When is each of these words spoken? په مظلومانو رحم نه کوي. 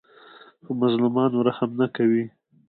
په 0.63 0.71
مظلومانو 0.81 1.37
رحم 1.47 1.69
نه 1.79 1.87
کوي. 1.95 2.23